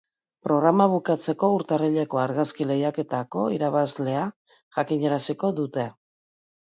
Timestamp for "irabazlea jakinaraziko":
3.59-5.53